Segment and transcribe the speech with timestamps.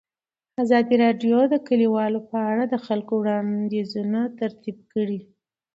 [0.63, 5.19] ازادي راډیو د کډوال په اړه د خلکو وړاندیزونه ترتیب کړي.